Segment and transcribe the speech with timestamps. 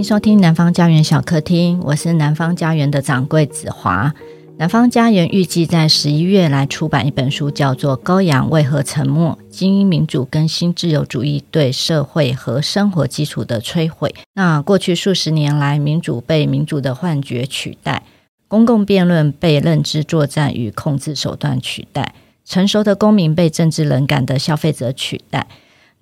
[0.00, 4.14] 迎收听南方家园小客厅，我是南方家园的掌柜子华。
[4.56, 9.38] 南方家园预计在十一月来出版一本书，叫做《羔羊为何沉默？
[9.50, 14.08] 精英民主跟新自由主义对社会和生活基础的摧毁》。
[14.32, 18.02] 那过去数十年来，民主被民主的幻觉取代，
[18.48, 22.14] 公共辩论被认知作战与控制手段取代，
[22.46, 25.46] 成熟的公民被政治冷感的消费者取代。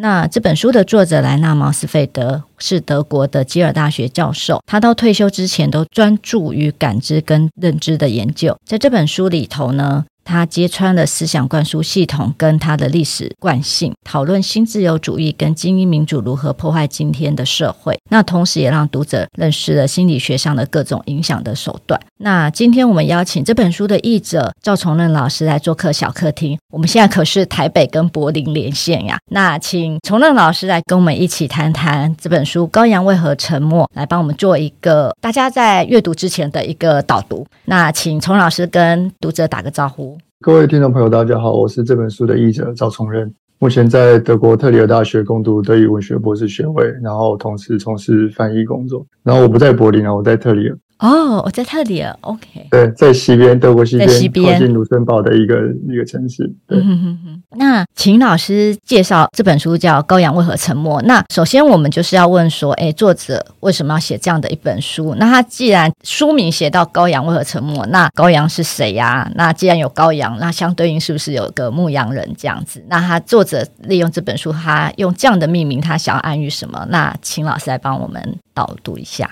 [0.00, 8.56] 那这本书的作者莱纳·毛斯费德是德国的基尔大学教授，他到退休之前都专注于感知跟认知的研究。
[8.64, 17.98] 在这本书里头呢，他揭穿了思想灌输系统跟他的历史惯性，讨论新自由主义跟精英民主如何破坏今天的社会。
[18.10, 21.98] 那同时也让读者认识了心理学上的各种影响的手段。
[22.18, 26.58] 那今天我们邀请这本书的译者赵崇任老师来做客小客厅。
[26.70, 29.18] 我们现在可是台北跟柏林连线呀。
[29.30, 37.46] 那请崇任老师来跟我们一起谈谈这本书《羔羊为何沉默》，来帮我们做一个大家在阅读之前的一个导读。
[37.64, 40.17] 那请崇老师跟读者打个招呼。
[40.40, 49.04] 各位听众朋友，大家好，我是这本书的译者赵崇任，目前在德国特里尔大学攻读德语文学博士学位，然后同时从事翻译工作。
[49.24, 50.78] 然后我不在柏林啊，我在特里尔。
[50.98, 52.66] 哦，我在特里尔，OK。
[52.70, 56.52] 对，在西边，德国西边，西边靠近卢森堡的一个一个城市。
[56.66, 61.00] 对，嗯、哼哼那秦老师介绍这本书叫《羔羊为何沉默》。
[61.04, 65.14] 那首先我们就是要问说，哎，作者为什么要写这样的一本书？
[65.18, 69.32] 那他既然书名写到“羔羊为何沉默”，那羔羊是谁呀、啊？
[69.36, 72.84] 那既然有羔羊，那相对应是不是有个牧羊人这样子？
[72.88, 76.84] 那他作者利用这本书，他用这样的命名，他想要暗喻什么？
[76.90, 78.20] 那秦老师来帮我们
[78.52, 79.30] 导读一下。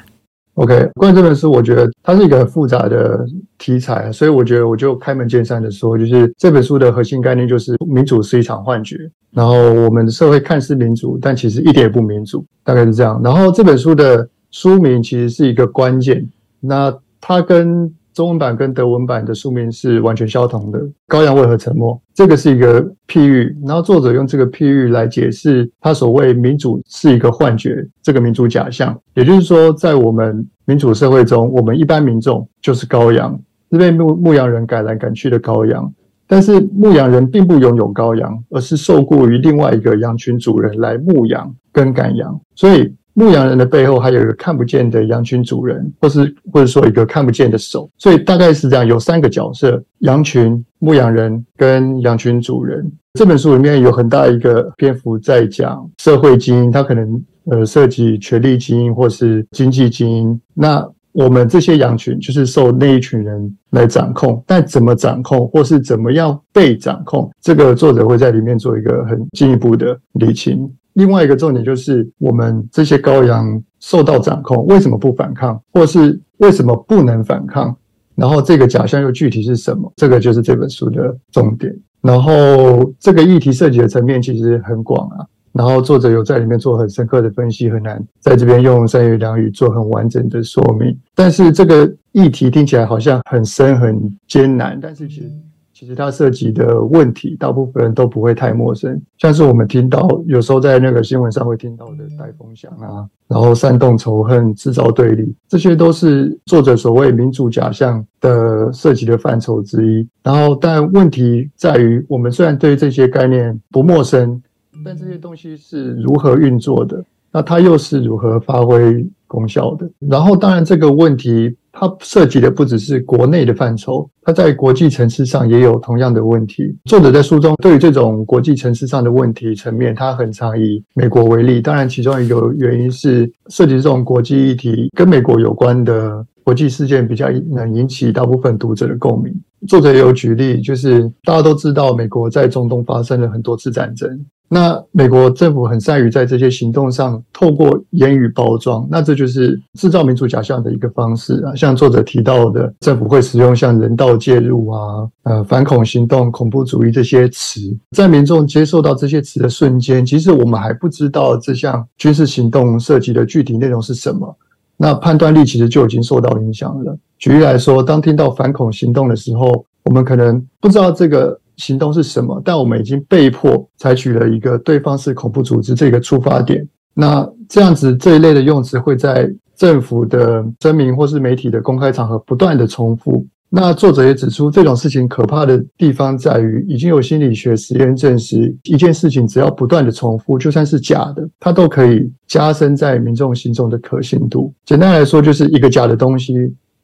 [0.57, 3.27] OK，关于这本书，我觉得它是一个很复杂的
[3.59, 8.97] 题材，所以我觉得我就开门见山的说，就是这本书的核心概念就是民主是一场幻觉，
[9.33, 13.21] 然后我们的社会看似民主，但其实一点也不民主，大概是这样。
[13.23, 16.27] 然后这本书的书名其实是一个关键，
[16.59, 21.95] 那它跟中文版跟德文版的书名是完全相同的，《羔羊为何沉默》。
[22.15, 28.99] 这个是一个譬喻，然后作者用这个譬喻来解释他所谓民主是一个幻觉，这个民主假象。
[29.13, 33.39] 也就是说，在我们民主社会中，我们一般民众就是羔羊，
[33.71, 35.93] 是被牧牧羊人赶来赶去的羔羊。
[36.27, 42.95] 但是牧羊人并不拥有羔羊，而是受雇于另外一个羊群主人来牧羊跟赶羊，所以。
[43.19, 52.93] 牧羊人的背后还有一个看不见的羊群主人，或是或者说一个看不见的手，所以大概是这样，有三个角色：羊群、牧羊人跟羊群主人。
[53.15, 60.39] 这本书里面有很大一个篇幅在讲社会精英，它可能呃涉及权力精英或是经济精英。
[60.53, 70.71] 那我们这些羊群就是受那一群人来掌控，但怎么掌控或是怎么样被掌控，这个作者会在里面做一个很进一步的理清。
[70.97, 77.77] 另外一个重点就是，我们这些羔羊受到掌控，为什么不反抗，或是为什么不能反抗？
[78.15, 79.93] 然后这个假象又具体是什么？
[79.97, 81.71] 这个就是这本书的重点。
[82.01, 85.27] 然后这个议题涉及的层面其实很广啊。
[85.53, 90.99] 然后作者有在里面做很深刻的分析，很难在这边用三言两语做很完整的说明。
[91.15, 95.31] 但是这个议题听起来好像很深很艰难，但是其实。
[95.79, 98.99] 其实它涉及的问题，大部分人都不会太陌生。
[99.19, 110.09] 像是我们听到，有时候在那个新闻上会听到的带风向啊，然后煽动仇恨、制造对立，这些都是作者所谓民主假象的涉及的范畴之一。
[110.23, 114.43] 然后，但问题在于，我们虽然对这些概念不陌生，
[114.83, 117.05] 但这些东西是如何运作的？
[117.31, 119.87] 那它又是如何发挥功效的？
[119.99, 121.55] 然后，当然这个问题。
[121.79, 126.75] 它涉及的不只是国内的范畴，它在国际层次上也有同样的问题。
[126.87, 131.61] 作者在书中对于这种国际层次上的问题层面，他很常以美国为例。
[131.61, 139.35] 当然，其中一个原因是涉及这种国际议题跟美国有关的国际事件比较能引起大部分读者的共鸣。
[139.67, 144.25] 作者也有举例，就是大家都知道，美国在中东发生了很多次战争。
[144.49, 151.53] 那美国政府很善于在这些行动上透过言语包装，那这就是制造民主假象的一个方式啊。
[151.57, 157.61] 像作者提到的，政府会使用像人道介入啊、呃反恐行动、恐怖主义这些词，
[157.91, 164.33] 在民众接受到这些词的瞬间，其实我们还不知道这项军事行动涉及的具体内容是什么，
[164.77, 166.97] 那判断力其实就已经受到影响了。
[167.19, 171.39] 举例来说，当听到反恐行动的时候，我们可能不知道这个。
[171.57, 172.39] 行动是什么？
[172.45, 176.69] 但我们已经被迫采取了一个对方是恐怖组织这个出发点。
[176.93, 183.27] 那这样子这一类的用词会在政府的声明或是媒体的公开场合不断的重复。
[183.49, 194.53] 那作者也指出，这种事情可怕的地方在于，已经有心理学实验证实，一件事情只要不断的重复，就算是假的，它都可以加深在民众心中的可信度。
[194.67, 196.35] 简单来说，就是一个假的东西，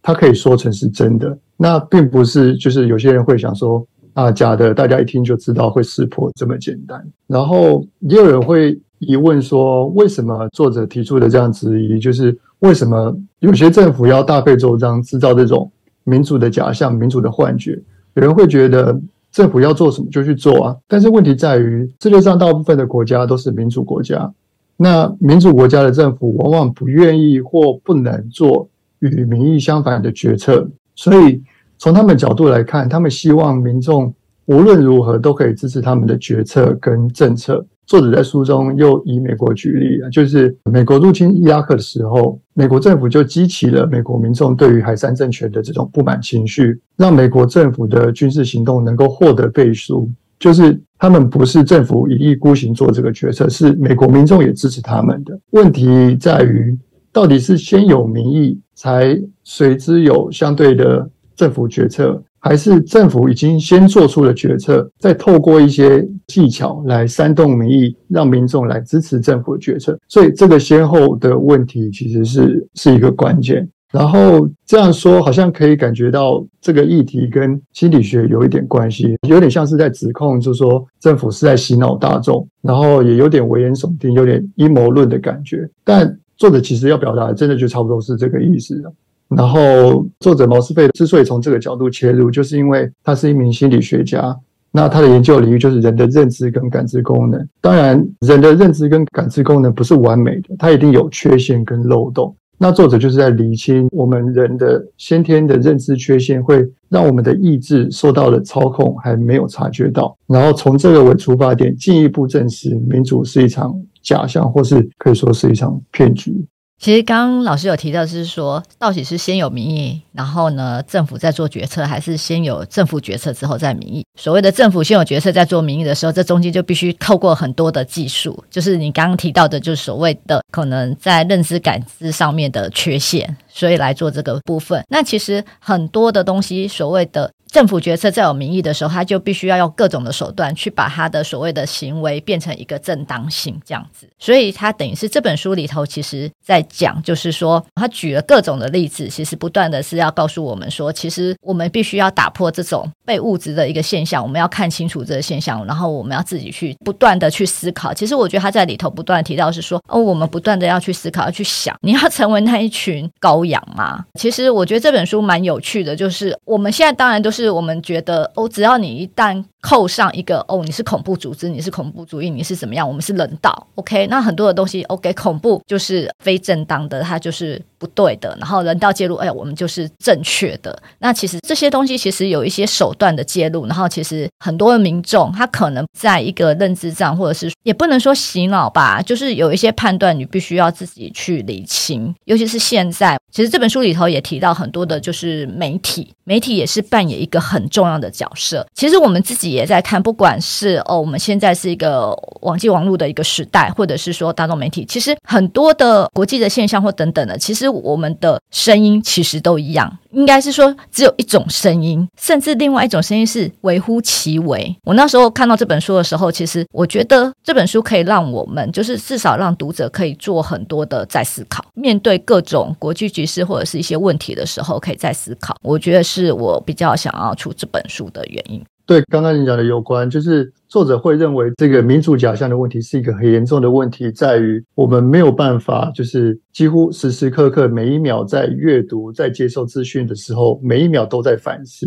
[0.02, 1.38] 它可以说成是真的。
[1.56, 7.02] 那并不是就是有些人会想说啊，假的，大家一听就知道会识破这么简单。
[7.26, 15.70] 然后也有人会疑问说，为什么作者提出的这样质疑，就是为什么有些政府要大费周章制造这种。
[16.04, 17.81] 民主的假象，民主的幻觉，
[18.14, 19.00] 有人会觉得
[19.31, 20.76] 政府要做什么就去做啊。
[20.88, 24.28] 但是问题在于，世界上大部分的国家都是民主国家，
[24.76, 28.69] 那民主国家的政府往往不愿意或不能做
[29.02, 31.43] 与民意相反的决策，所以
[31.76, 34.14] 从他们角度来看，他们希望民众
[34.46, 37.64] 无论如何都可以支持他们的决策跟政策。
[37.84, 50.08] 作者在书中又以美国举例，就是美国入侵伊拉克的时候，美国政府就激起了美国民众对于海珊政权的这种不满情绪，让美国政府的军事行动能够获得背书。
[50.38, 55.38] 就是他们不是政府一意孤行做这个决策，是美国民众也支持他们的。
[55.50, 56.76] 问题在于，
[57.12, 62.23] 到底是先有民意，才随之有相对的政府决策？
[62.44, 69.97] 还是政府已经先做出了决策，再透过一些技巧来煽动民意，让民众来支持政府的决策。
[70.09, 73.69] 所以这个先后的问题其实是是一个关键。
[73.93, 85.69] 然后这样说好像可以感觉到这个议题跟心理学有一点关系，有点像是在指控，就是说政府是在洗脑大众，然后也有点危言耸听，有点阴谋论的感觉。
[85.85, 88.82] 但作者其实要表达的，真的就差不多是这个意思。
[89.28, 94.36] 然后，作者毛斯费之所以从这个角度切入，就是因为他是一名心理学家。
[94.72, 97.48] 那他的研究领域就是人的认知跟感知功能。
[97.60, 102.34] 当然，人的认知跟感知功能不是完美的，它一定有缺陷跟漏洞。
[102.58, 110.16] 那作者就是在厘清我们人的先天的认知缺陷，会让我们的意志受到了操控，还没有察觉到。
[110.26, 116.46] 然后从这个为出发点，进一步证实民主是一场假象，或是可以说是一场骗局。
[116.78, 124.04] 其实刚刚老师有提到，是说到底是先有民意，然后呢政府在做决策，还是先有政府决策之后再民意？
[124.19, 134.82] 所谓的政府先有决策再做民意的时候，这中间就必须透过很多的技术，就是你刚刚提到的，就是所谓的可能在认知感知上面的缺陷，所以来做这个部分。
[134.88, 137.31] 那其实很多的东西，所谓的。
[137.52, 144.08] 政府决策在有民意的时候，他就必须要用各种的手段去把他的所谓的行为变成一个正当性这样子。
[144.19, 157.93] 所以他等于是这本书里头，其实在讲，就是说他举了各种的例子，其实不断的是要告诉我们说，其实我们必须要打破这种被物质的一个现象，我们要看清楚这个现象，然后我们要自己去不断的去思考。
[157.93, 164.02] 其实我觉得他在里头不断提到是说，哦，我们不断的要去思考，要去想，你要成为那一群羔羊吗？
[164.19, 167.41] 其实我觉得这本书蛮有趣的，就是我们现在当然都是。
[167.42, 172.87] 是我们觉得哦，只要你一旦扣上一个哦，你是恐怖组织，你是恐怖主义，你是怎么样？
[172.87, 174.06] 我们是人道，OK？
[174.09, 175.12] 那很多的东西，OK？
[175.14, 178.37] 恐怖就是非正当的，它就是不对的。
[178.41, 180.76] 然后人道介入，哎，我们就是正确的。
[180.99, 192.12] 那其实这些东西其实有一些手段的介入，然后其实很多的民众他可能在一个认知上，或者是也不能说洗脑吧，就是有一些判断你必须要自己去理清。
[192.25, 198.67] 尤其是现在，其实这本书里头也提到很多的，就是媒体，媒体也是扮演一个很重要的角色。
[198.75, 202.10] 其实我们自己也在看，不管是哦，我们现在是一个
[202.40, 209.99] 网际网络的一个时代，或者是说大众媒体，其实很多的国际的现象或等等的，其实我们的声音其实都一样。
[210.12, 214.76] 应该是说只有一种声音，甚至另外一种声音是微乎其微。
[214.85, 225.56] 我那时候看到这本书的时候，其实我觉得这本书可以让我们，就是至少让读者可以做很多的再思考，面对各种国际局势或者是一些问题的时候，可以再思考。
[225.62, 228.62] 我觉得是我比较想要出这本书的原因。
[228.84, 241.86] 对，刚刚你讲的有关，就是作者会认为这个民主假象的问题是一个很严重的问题，在于我们没有办法，就是几乎时时刻刻每一秒在阅读、在接受资讯的时候，每一秒都在反思。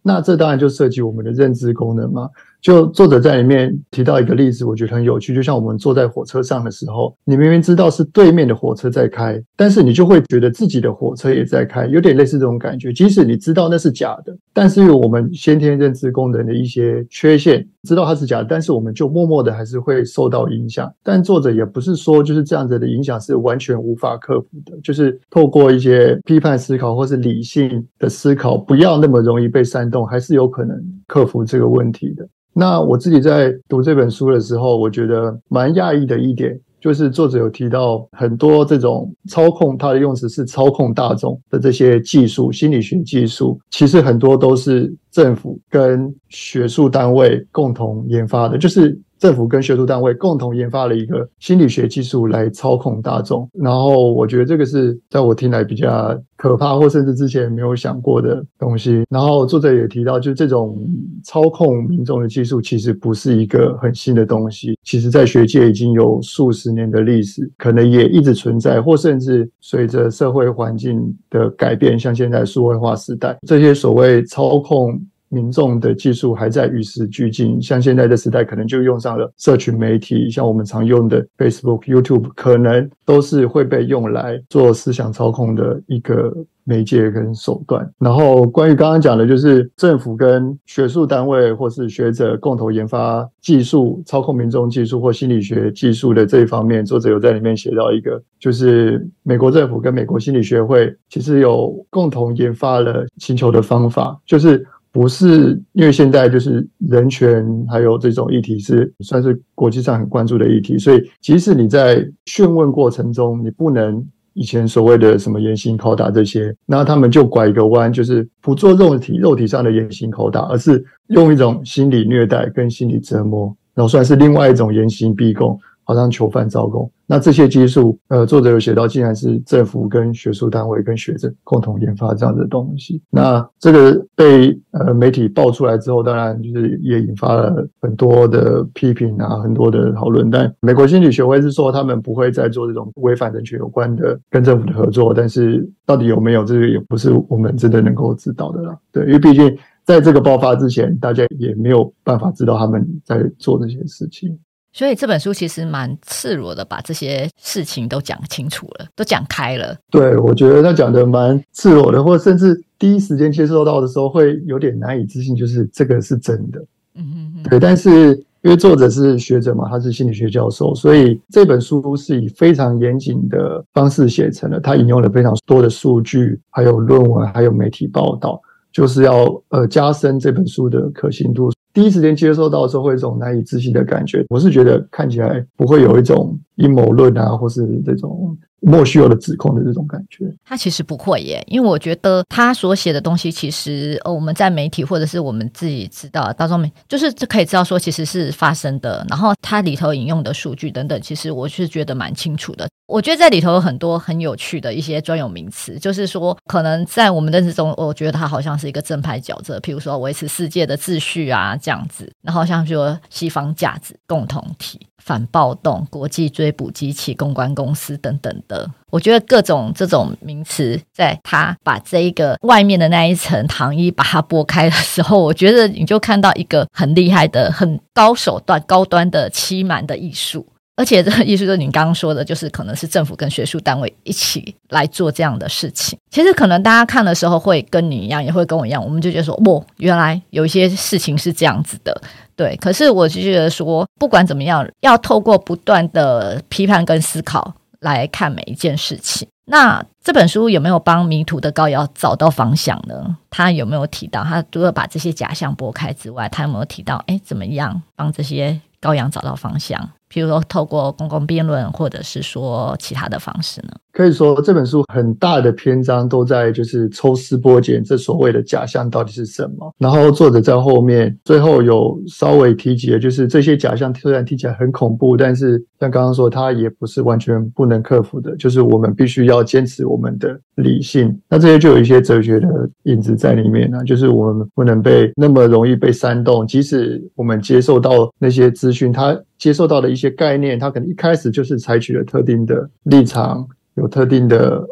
[0.00, 2.28] 那这当然就涉及我们的认知功能嘛。
[2.60, 5.32] 就作者在里面提到一个例子，我觉得很有趣。
[5.32, 12.92] 就像我们坐在火车上的时候，你明明知道是对面的火车在开，但是你就会觉得自己的火车也在开，有点类似这种感觉。
[12.92, 20.92] 即使你知道那是假的，但是我们先天认知功能的一些缺陷，知道它是假，但是我们就默默的还是会受到影响。
[21.00, 32.28] 但作者也不是说就是这样子的影响是完全无法克服的，就是透过一些批判思考或是理性的思考，不要那么容易被煽动，还是有可能克服这个问题的。
[32.52, 48.98] 那我自己在读这本书的时候，我觉得蛮讶异的一点，就是作者有提到很多这种操控，它的用词是操控大众的这些技术，心理学技术，其实很多都是政府跟学术单位共同研发的，就是。
[49.18, 59.04] 政府跟学术单位共同研发了一个心理学技术来操控大众，然后我觉得这个是在我听来比较可怕，或甚至之前没有想过的东西。
[59.10, 60.78] 然后作者也提到，就这种
[61.24, 75.00] 操控民众的技术其实不是一个很新的东西，其实在学界已经有数十年的历史，可能也一直存在，或甚至随着社会环境的改变，像现在数位化时代，这些所谓操控。
[75.28, 87.88] 民众的技术还在与时俱进，像现在的时代，可能就用上了社群媒体，像我们常用的 Facebook、YouTube，可能都是会被用来做思想操控的一个媒介跟手段。
[87.98, 104.66] 然后，关于刚刚讲的，就是政府跟学术单位或是学者共同研发技术，操控民众技术或心理学技术的这一方面，作者有在里面写到一个，就是美国政府跟美国心理学会其实有共同研发了星球的方法，就是。
[104.90, 114.04] 不是因为现在就是人权还有这种议题是算是国际上很关注的议题，所以即使你在讯问过程中，你不能
[114.34, 125.58] 以前所谓的什么严刑拷打这些，那他们就拐一个弯，就是不做肉体肉体上的严刑拷打，而是用一种心理虐待跟心理折磨，然后算是另外一种严刑逼供。
[125.88, 133.00] 好像囚犯招供，那这些技术，呃，作者有写到，竟然是政府跟学术单位跟学者共同研发这样的东西。
[133.08, 140.30] 那这个被呃媒体爆出来之后，当然就是也引发了很多的批评啊，很多的讨论。
[140.30, 145.14] 但美国心理学会是说，他们不会再做这种违反人权有关的跟政府的合作。
[145.14, 148.76] 但是到底有没有，这个也不是我们真的能够知道的啦。
[148.92, 154.38] 对，因为毕竟在这个爆发之前，大家也没有办法知道他们在做这些事情。
[154.78, 159.76] 所以这本书其实蛮赤裸的，把这些事情都讲清楚了，都讲开了。
[159.90, 166.60] 对，我觉得他讲的蛮赤裸的，或者甚至第一时间接受到的时候会有点难以置信，就是这个是真的。
[166.94, 167.42] 嗯嗯嗯。
[167.50, 174.60] 对，但是因为作者是学者嘛，他是心理学教授，所以这本书是以非常严谨的方式写成的。
[174.60, 181.50] 他引用了非常多的数据，还有论文，还有媒体报道，就是要呃加深这本书的可信度。
[181.78, 184.26] 第一时间接收到的时候，会有一种难以置信的感觉。
[184.30, 190.32] 我是觉得看起来不会有一种阴谋论啊，或是这种莫须有的指控的这种感觉。
[190.44, 199.06] 他其实不会耶，因为我觉得他所写的东西，其实呃，我们在媒体或者是我们自己知道，当中就是可以知道说，其实是发生的。
[199.08, 202.68] 然后他里头引用的数据等等，其实我是觉得蛮清楚的。
[202.88, 218.70] 我觉得在里头有很多很有趣的一些专有名词，就是说，可能在我们认知中，我觉得他好像是一个正派角色，譬如说维持世界的秩序啊这样子，然后像说西方价值共同体、反暴动、国际追捕机器、公关公司等等的。
[218.90, 230.46] 我觉得各种这种名词，在他把这一个外面的那一层糖衣把它剥开的时候，我觉得你就看到一个很厉害的、很高手段、高端的欺瞒的艺术。
[230.78, 235.98] 而且这个意思就是你刚刚说的，就是可能是政府跟学术单位一起来做这样的事情。
[236.08, 242.00] 其实可能大家看的时候会跟你一样，也会跟我一样，我们就觉得说，哇，原来有一些事情是这样子的，
[242.36, 242.56] 对。
[242.58, 249.26] 可是我就觉得说，不管怎么样，要透过不断的批判跟思考来看每一件事情。
[249.50, 253.16] 那这本书有没有帮迷途的羔羊找到方向呢？
[253.30, 259.78] 他有没有提到，他除了把这些假象拨开之外，他有没有提到，哎，怎么样帮这些羔羊找到方向？
[260.10, 263.72] 譬如说，透过公共辩论，或者是说其他的方式呢？
[263.98, 269.74] 可以说，这本书很大的篇章都在就是抽丝剥茧，这所谓的假象到底是什么？
[269.76, 278.36] 然后作者在后面最后有稍微提及的，就是这些假象虽然听起来很恐怖，但是像刚刚说，它也不是完全不能克服的。
[278.36, 281.20] 就是我们必须要坚持我们的理性。
[281.28, 282.48] 那这些就有一些哲学的
[282.84, 293.44] 影子在里面呢，就是我们不能被那么容易被煽动，即使我们接受到那些资讯，它接受到的一些概念，它可能一开始就是采取了特定的立场。
[293.78, 294.62] 有特定的，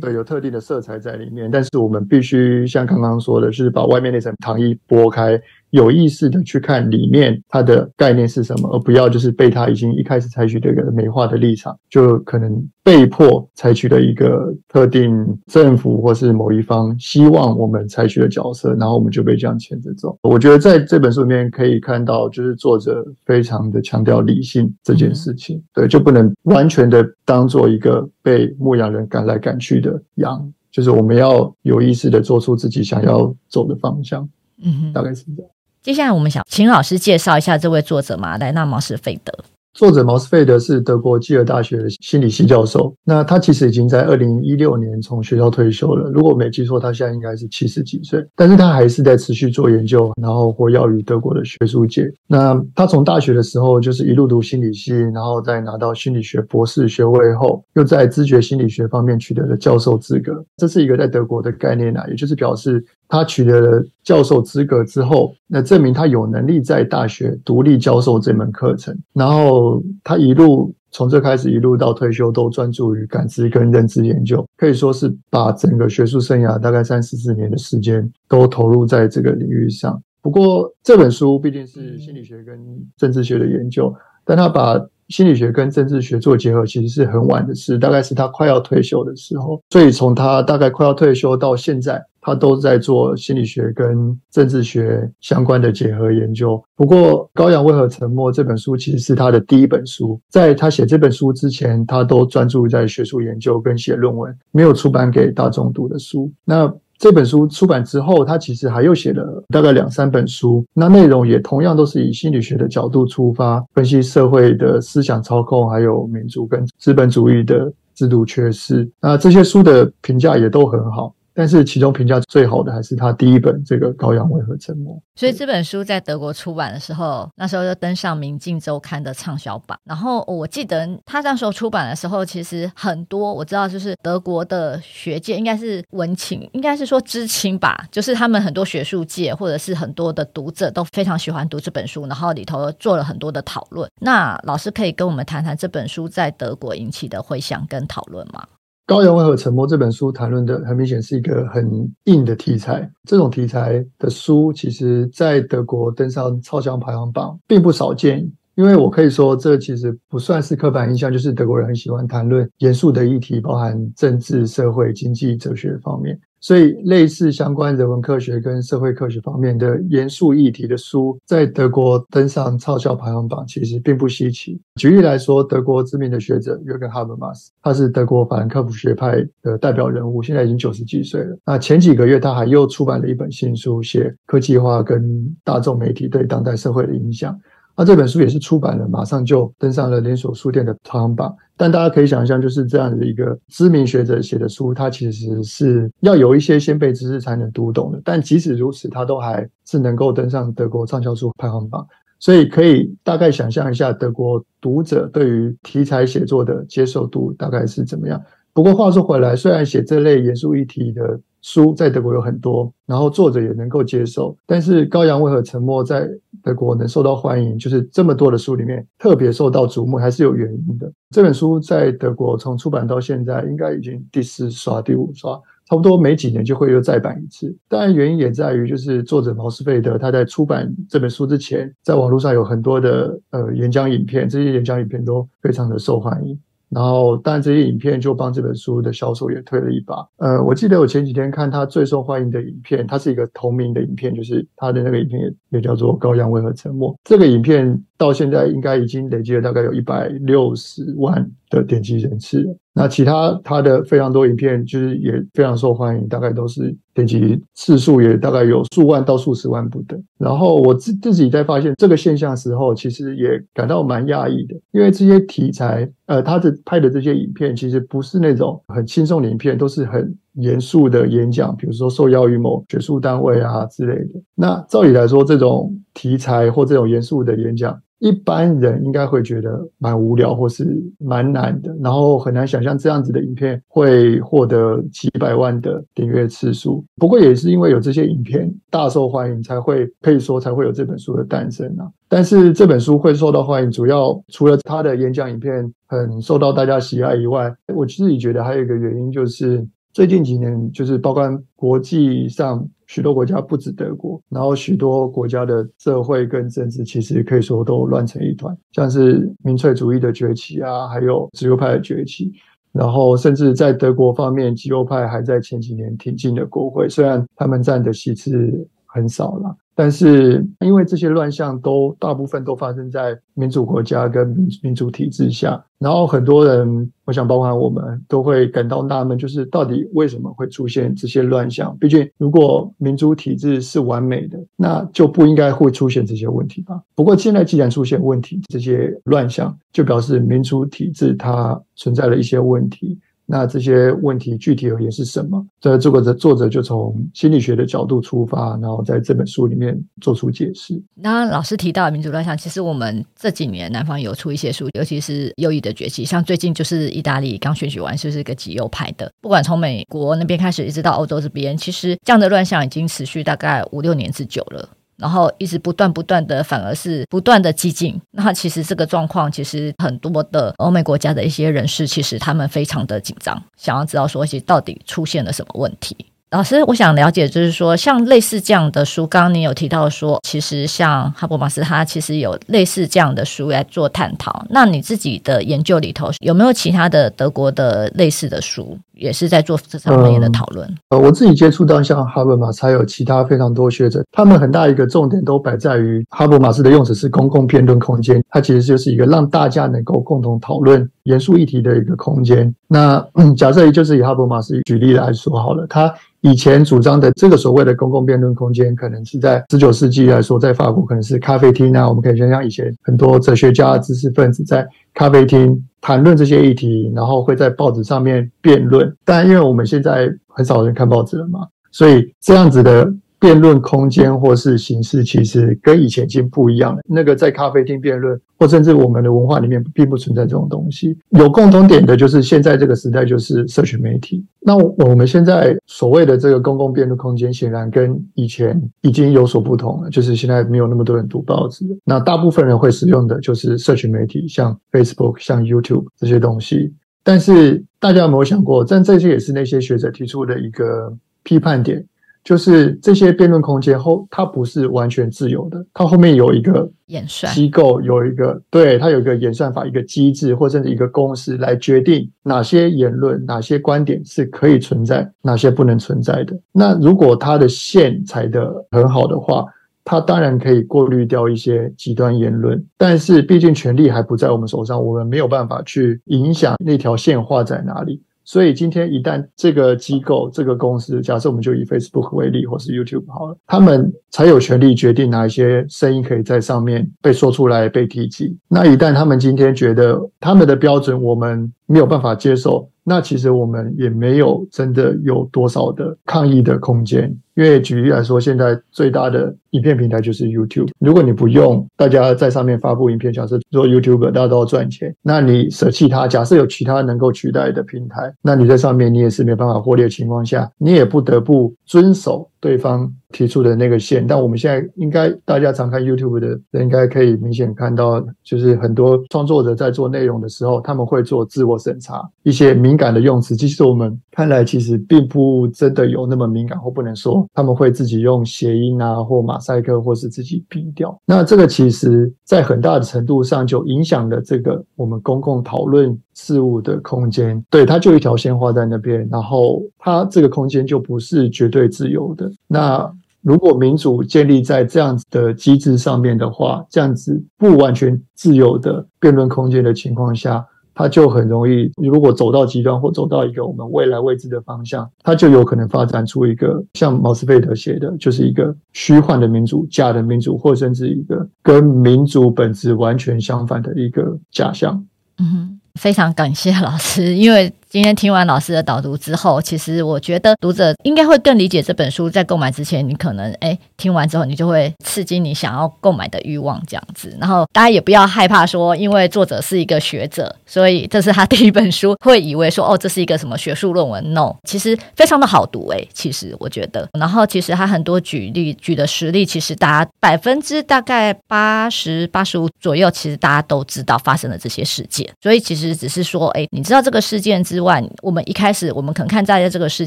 [0.00, 5.40] 对，有特定的色彩在里面，但是我们必须像刚刚说的，是把外面那层糖衣剥开。
[5.72, 15.10] 有意识的去看里面它的概念是什么，而不要就是被他已经一开始采取这个美化的立场，就可能被迫采取了一个特定
[15.46, 20.16] 政府或是某一方希望我们采取的角色，然后我们就被这样牵着走。
[20.22, 34.28] 我觉得在这本书里面可以看到，就是作者非常的强调理性这件事情，对，就不能完全的当做一个被牧羊人赶来赶去的羊，就是我们要有意识的做出自己想要走的方向。
[34.64, 35.50] 嗯，大概是这样。
[35.82, 39.32] 接下来，我们想请老师介绍一下这位作者马莱纳·毛斯费德。
[39.74, 42.94] 作者毛斯费德是德国基尔大学的心理系教授。
[43.04, 46.10] 那他其实已经在二零一六年从学校退休了。
[46.10, 52.06] 如果我没记错，他现在应该是七十几岁，但是他还是在持续做研究，然后活跃于德国的学术界。
[52.28, 60.44] 那他从大学的时候就是一路读心理系，然后再拿到心理学博士学位后，又在知觉心理学方面取得了教授资格。
[60.58, 69.82] 这是一个在德国的概念啊，也就是表示他取得了教授资格之后，那证明他有能力在大学独立教授这门课程，然后。
[70.04, 80.02] 他一路从这开始，一路到退休，都专注于感知跟认知研究，可以说是把整个学术生涯大概三十四年的时间都投入在这个领域上。
[80.20, 82.58] 不过这本书毕竟是心理学跟
[82.96, 84.80] 政治学的研究，但他把
[85.12, 89.62] 心理学跟政治学做结合，其实是很晚的事，大概是他快要退休的时候。
[89.70, 92.02] 所以从他大概快要退休到现在。
[92.24, 96.62] 他都在做心理学跟政治学相关的结合研究。
[96.76, 100.20] 不过，《羔羊为何沉默》这本书其实是他的第一本书。
[100.30, 106.30] 在他写这本书之前，他都专注在学术研究跟写论文，没有出版给大众读的书。
[106.44, 106.72] 那
[107.02, 118.88] 这本书出版之后，他其实还又写了大概两三本书，那内容也同样都是以心理学的角度出发，分析社会的思想操控，还有民族跟资本主义的制度缺失。
[119.00, 121.12] 那这些书的评价也都很好。
[121.34, 124.94] 但是其中评价最好的还是他第一本这个《羔羊为何沉默》。
[125.14, 129.78] 所以这本书在德国出版的时候，那时候就登上《明镜周刊》的畅销榜。
[129.84, 143.88] 然后我记得他那时候出版的时候，其实很多我知道，就是德国的学界应该是文青，应该是说知青吧，就是他们很多学术界或者是很多的读者都非常喜欢读这本书，然后里头做了很多的讨论。
[144.00, 148.44] 那老师可以跟我们谈谈这本书在德国引起的回响跟讨论吗？
[148.86, 152.90] 《羔羊为何沉默》这本书谈论的很明显是一个很硬的题材。
[153.04, 158.30] 这种题材的书，其实在德国登上超强排行榜并不少见。
[158.54, 166.20] 因为我可以说，这其实不算是刻板印象，就是德国人很喜欢谈论严肃的议题，包含政治、社会、经济、哲学方面。
[166.42, 174.60] 所以，类似相关人文科学跟社会科学方面的严肃议题的书，在德国登上畅销排行榜，其实并不稀奇。
[174.74, 181.38] 举例来说，德国知名的学者约根哈伯马斯，他是德国法兰克福学派的代表人物，现在已经九十几岁了。
[181.46, 187.38] 那前几个月，他还又出版了一本新书，写科技化跟大众媒体对当代社会的影响。
[187.76, 191.34] 那这本书也是出版了，马上就登上了连锁书店的排行榜。
[191.56, 198.00] 但大家可以想象，就是这样的一个知名学者写的书，他其实是要有一些先辈知识才能读懂的。
[198.04, 201.86] 但即使如此，他都还是能够登上德国畅销书排行榜。
[202.18, 208.20] 所以可以大概想象一下，德国读者对于题材写作的接受度大概是怎么样。
[208.52, 216.08] 不过话说回来，虽然写这类严肃议题的书在德国有很多，然后作者也能够接受，但是《羔羊为何沉默》在
[216.42, 220.90] 德国能受到欢迎，就是这么多的书里面特别受到瞩目，还是有原因的。
[221.10, 225.34] 这本书在德国从出版到现在，应该已经第四刷、第五刷，
[225.68, 227.54] 差不多每几年就会又再版一次。
[227.68, 236.38] 当然，原因也在于就是作者毛斯费德他在出版这本书之前，在网络上有很多的呃演讲影片，这些演讲影片都非常的受欢迎。
[236.74, 239.96] 然后，但这些影片就帮这本书的销售也推了一把。
[240.16, 246.90] 呃，我记得我前几天看他最受欢迎的影片，它是一个同名的影片，就是他的那个影片也也叫做《羔羊为何沉默》。
[247.04, 252.56] 这个影片到现在应该已经累积了大概有一百六十万的点击人次。
[252.74, 260.02] 那其他他的非常多影片就是也非常受欢迎，大概都是点击次数也大概有数万到数十万不等。
[260.18, 274.20] 然后我自自己在发现这个现象的时候，其实也感到蛮讶异的，因为这些题材，呃，他的拍的这些影片其实不是那种很轻松的影片，都是很严肃的演讲，比如说受邀于某学术单位啊之类的。
[274.34, 277.78] 那照理来说，这种题材或这种严肃的演讲。
[278.02, 286.84] 一般人应该会觉得蛮无聊，或是蛮难的，然后很难想象这样子的影片会获得几百万的订阅次数。
[286.96, 291.88] 不过也是因为有这些影片大受欢迎，才会可以说才会有这本书的诞生啊。
[292.10, 299.64] 但是这本书会受到欢迎，主要除了他的演讲影片很受到大家喜爱以外，我自己觉得还有一个原因就是。
[299.92, 301.22] 最近几年，就是包括
[301.54, 312.32] 国际上许多国家，不止德国，然后许多国家的社会跟政治，其实可以说都乱成一团，像是民粹主义的崛起啊，还有自由派的崛起，
[312.72, 331.76] 然后甚至在德国方面，极右派还在前几年挺进了国会，虽然他们占的席次很少了，但是因为这些乱象都大部分都发生在民主国家跟民民主体制下，然后很多人，我想包括我们都会感到纳闷，就是到底为什么会出现这些乱象？
[331.78, 336.80] 毕竟如果民主体制是完美的，那就不应该会出现这些问题吧。
[336.94, 342.98] 不过现在既然出现问题，这些乱象就表示民主体制它存在了一些问题。
[343.32, 345.42] 那这些问题具体而言是什么？
[345.58, 350.78] 这这个作者就从心理学的角度出发，然后在这本书里面做出解释。
[350.94, 359.10] 那老师提到民主乱象，其实我们这几年南方有出一些书，尤其是右翼的崛起，像最近就是意大利刚选举完，就是一个极右派的。
[359.22, 364.68] 不管从美国那边开始，一直到欧洲这边，其实这样的乱象已经持续大概五六年之久了。
[365.02, 368.00] 然后一直不断不断的，反而是不断的激进。
[368.12, 375.96] 那其实这个状况，其实很多的欧美国家的一些人士，其实他们非常的紧张，想要知道说，其实到底出现了什么问题。
[376.30, 384.42] 老师，我想了解，就是说，像类似这样的书，刚刚你有提到说，其实像哈伯马斯，他其实有类似这样的书来做探讨。
[384.48, 390.68] 那你自己的研究里头，有没有其他的德国的类似的书，也是在做这方面的讨论？
[390.90, 402.54] 呃，我自己接触到像哈伯马斯，还有其他非常多学者，他们很大一个重点都摆在于哈伯马斯的用词是公共辩论空间，它其实就是一个让大家能够共同讨论严肃议题的一个空间。
[402.68, 405.92] 那嗯，假设就是以哈伯马斯举例来说好了，他。
[406.24, 411.88] 以前主张的这个所谓的公共辩论空间，可能是在十九世纪来说，在法国可能是咖啡厅啊。
[411.88, 418.96] 我们可以想象以前很多哲学家、知识分子在咖啡厅谈论这些议题，然后会在报纸上面辩论。
[419.04, 422.92] 但因为我们现在很少人看报纸了嘛，所以这样子的。
[423.22, 426.82] 辩论空间或是形式，其实跟以前已经不一样了。
[426.88, 430.98] 那个在咖啡厅辩论，或甚至我们的文化里面，并不存在这种东西。
[431.10, 434.26] 有共同点的就是现在这个时代就是社群媒体。
[434.40, 439.88] 那我们现在所谓的这个公共辩论空间，显然跟以前已经有所不同了。
[439.88, 446.74] 就是现在没有那么多人读报纸，那大部分人会使用的就是社群媒体，像 Facebook、像 YouTube 这些东西。
[447.04, 451.84] 但是大家有没有想过，但这些也是那些学者提出的一个批判点。
[452.24, 466.38] 就是这些辩论空间后，它不是完全自由的，它后面有一个演算机构，有一个对它有一个演算法，一个机制，或甚至一个公式来决定哪些言论、哪些观点是可以存在，哪些不能存在的。
[466.52, 469.44] 那如果它的线踩得很好的话，
[469.84, 472.64] 它当然可以过滤掉一些极端言论。
[472.78, 478.00] 但是毕竟权力还不在我们手上，我们没有办法去影响那条线画在哪里。
[478.24, 488.36] 所以今天一旦这个机构、这个公司，假设我们就以 Facebook 为例，或是 YouTube 好了，他们才有权利决定哪一些声音可以在上面被说出来、被提及。
[488.48, 497.16] 那一旦他们今天觉得他们的标准我们没有办法接受，那其实我们也没有真的有多少的抗议的空间。
[497.34, 500.68] 因为举例来说，现在最大的影片平台就是 YouTube。
[500.78, 530.96] 如果你不用，大家在上面发布影片，假设做 YouTuber，大家都要赚钱，那你舍弃它，假设有其他能够取代的平台，那你在上面你也是没办法获利的情况下，你也不得不遵守对方提出的那个线，但我们现在应该大家常看 YouTube 的人应该可以明显看到，就是很多创作者在做内容的时候，他们会做自我审查，一些敏感的用词，其实我们看来其实并不真的有那么敏感，或不能说他们会自己用谐音啊，或马赛克，或是自己哔掉。
[531.06, 537.42] 那这个其实在很大的程度上就影响了这个我们公共讨论事物的空间。
[537.50, 542.30] 对，它就一条线画在那边，然后它这个空间就不是绝对自由的。
[542.46, 564.84] 那如果民主建立在这样子的机制上面的话，这样子不完全自由的辩论空间的情况下，它就很容易，如果走到极端或走到一个我们未来未知的方向，它就有可能发展出一个像毛斯贝德写的，就是一个虚幻的民主、假的民主，或甚至一个跟民主本质完全相反的一个假象。
[565.18, 567.52] 嗯哼，非常感谢老师，因为。
[567.72, 572.10] 今天听完老师的导读之后，其实我觉得读者应该会更理解这本书。
[572.10, 577.16] 在购买之前，你可能诶听完之后，你就会刺激你想要购买的欲望，这样子。
[577.18, 584.12] 然后大家也不要害怕说，因为作者是一个学者，所以这是他第一本书，会以为说哦，这是一个什么学术论文。
[584.12, 586.86] No，其实非常的好读诶，其实我觉得。
[586.92, 595.08] 然后其实他很多举例举的实例，其实大家百分之大概八十八十五左右，其实大家都知道发生了这些事件。
[595.22, 599.86] 所以其实只是说，诶你知道这个事件之外，我们一开始我们可能看待的这个事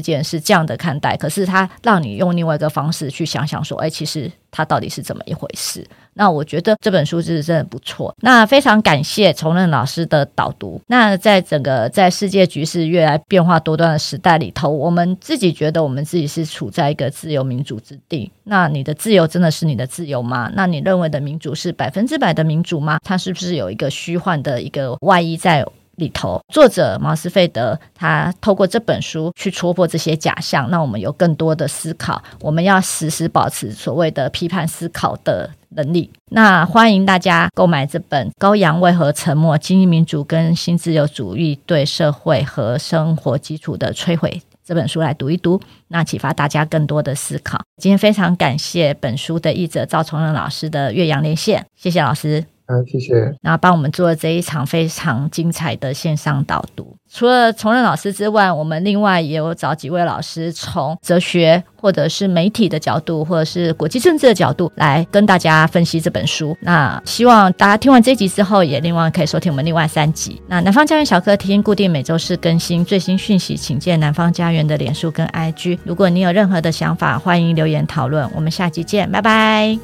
[0.00, 5.86] 件是这样的看待，可是它让你用另外一个方式去想想说，哎，其实它到底是怎么一回事？
[6.18, 8.14] 那我觉得这本书是真的不错。
[8.22, 10.80] 那非常感谢崇任老师的导读。
[10.86, 18.32] 那在整个在世界局势越来变化多端的时代里头，我们自己觉得我们自己是处在一个自由民主之地。
[18.44, 20.50] 那你的自由真的是你的自由吗？
[20.54, 22.98] 那你认为的民主是百分之百的民主吗？
[23.04, 25.66] 它是不是有一个虚幻的一个外衣在？
[25.96, 32.22] 里头，作者毛斯费德他透过这本书去戳破这些假象，让我们有更多的思考。
[32.40, 36.10] 我们要时时保持所谓的批判思考的能力。
[36.30, 44.30] 那欢迎大家购买这本《羔羊为何沉默：精英民主跟新自由主义对社会和生活基础的摧毁》
[44.64, 47.60] 这本书来读一读，那启发大家更多的思考。
[47.80, 52.44] 今天非常感谢本书的译者赵崇仁老师的岳阳连线，谢谢老师。
[52.86, 53.14] 谢谢。
[53.42, 56.96] 然后帮我们做了这一场非常精彩的线上导读。
[57.08, 66.56] 除了崇任老师之外，我们另外也有找几位老师，从哲学或者是媒体的角度，或者是国际政治的角度来跟大家分析这本书。
[66.60, 70.42] 那希望大家听完这集之后，也另外可以收听我们另外三集。
[70.48, 75.78] 那南方家园小客厅固定每周四更新最新讯息，请见南方家园的脸书跟 IG。
[75.84, 78.28] 如果你有任何的想法，欢迎留言讨论。
[78.34, 79.78] 我们下集见，拜拜。